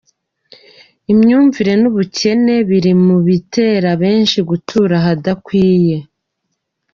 [1.11, 5.97] Imyumvire n’ubukene biri mu bitera benshi gutura ahadakwiye